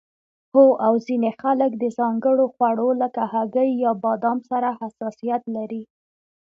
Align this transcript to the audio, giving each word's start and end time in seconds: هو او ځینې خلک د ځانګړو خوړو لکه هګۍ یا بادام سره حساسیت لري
هو 0.53 0.65
او 0.85 0.93
ځینې 1.07 1.31
خلک 1.41 1.71
د 1.77 1.83
ځانګړو 1.97 2.45
خوړو 2.53 2.89
لکه 3.01 3.21
هګۍ 3.33 3.69
یا 3.83 3.91
بادام 4.03 4.37
سره 4.49 4.69
حساسیت 4.81 5.43
لري 5.55 5.83